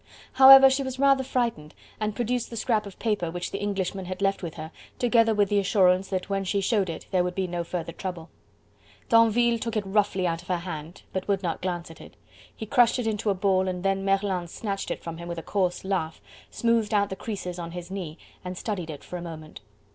However, 0.33 0.67
she 0.67 0.81
was 0.81 0.97
rather 0.97 1.23
frightened, 1.23 1.75
and 1.99 2.15
produced 2.15 2.49
the 2.49 2.57
scrap 2.57 2.87
of 2.87 2.97
paper 2.97 3.29
which 3.29 3.51
the 3.51 3.59
Englishman 3.61 4.05
had 4.05 4.19
left 4.19 4.41
with 4.41 4.55
her, 4.55 4.71
together 4.97 5.35
with 5.35 5.49
the 5.49 5.59
assurance 5.59 6.07
that 6.07 6.27
when 6.27 6.43
she 6.43 6.59
showed 6.59 6.89
it 6.89 7.05
there 7.11 7.23
would 7.23 7.35
be 7.35 7.45
no 7.45 7.63
further 7.63 7.91
trouble. 7.91 8.31
Tinville 9.09 9.59
took 9.61 9.77
it 9.77 9.85
roughly 9.85 10.25
out 10.25 10.41
of 10.41 10.47
her 10.47 10.57
hand, 10.57 11.03
but 11.13 11.27
would 11.27 11.43
not 11.43 11.61
glance 11.61 11.91
at 11.91 12.01
it. 12.01 12.15
He 12.55 12.65
crushed 12.65 12.97
it 12.97 13.05
into 13.05 13.29
a 13.29 13.35
ball 13.35 13.67
and 13.67 13.83
then 13.83 14.03
Merlin 14.03 14.47
snatched 14.47 14.89
it 14.89 15.03
from 15.03 15.17
him 15.19 15.27
with 15.27 15.37
a 15.37 15.43
coarse 15.43 15.85
laugh, 15.85 16.19
smoothed 16.49 16.95
out 16.95 17.11
the 17.11 17.15
creases 17.15 17.59
on 17.59 17.69
his 17.69 17.91
knee 17.91 18.17
and 18.43 18.57
studied 18.57 18.89
it 18.89 19.03
for 19.03 19.17
a 19.17 19.21
moment. 19.21 19.61